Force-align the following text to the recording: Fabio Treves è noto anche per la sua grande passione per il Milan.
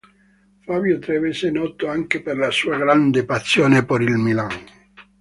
Fabio 0.61 0.97
Treves 0.97 1.43
è 1.43 1.51
noto 1.51 1.87
anche 1.87 2.23
per 2.23 2.35
la 2.35 2.49
sua 2.49 2.75
grande 2.75 3.23
passione 3.23 3.85
per 3.85 4.01
il 4.01 4.15
Milan. 4.17 4.49